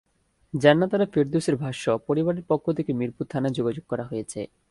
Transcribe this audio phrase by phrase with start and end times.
[0.53, 4.41] জান্নাত আরা ফেরদৌসের ভাষ্য, পরিবারের পক্ষ থেকে মিরপুর থানায় যোগাযোগ করা হয়েছে।